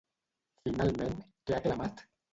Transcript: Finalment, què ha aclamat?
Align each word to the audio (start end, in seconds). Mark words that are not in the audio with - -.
Finalment, 0.63 1.15
què 1.51 1.57
ha 1.57 1.61
aclamat? 1.65 2.03